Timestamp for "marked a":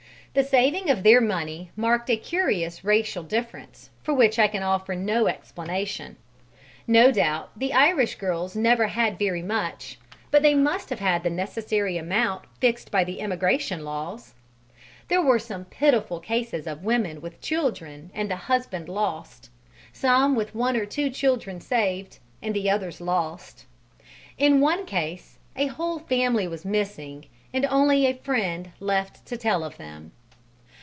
1.75-2.15